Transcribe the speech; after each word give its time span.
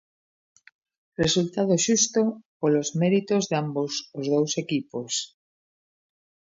Resultado 1.23 1.73
xusto 1.85 2.21
polos 2.59 2.89
méritos 3.01 3.43
de 3.49 3.55
ambos 3.63 3.91
os 4.19 4.25
dous 4.33 4.51
equipos. 4.63 5.13